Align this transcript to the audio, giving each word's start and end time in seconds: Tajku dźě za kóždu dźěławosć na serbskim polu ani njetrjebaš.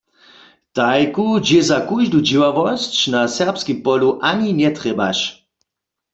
Tajku 0.75 1.25
dźě 1.45 1.59
za 1.69 1.79
kóždu 1.87 2.19
dźěławosć 2.27 2.93
na 3.13 3.21
serbskim 3.35 3.77
polu 3.85 4.09
ani 4.29 4.49
njetrjebaš. 4.59 5.19